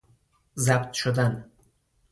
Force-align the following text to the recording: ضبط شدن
ضبط 0.55 0.93
شدن 0.93 1.49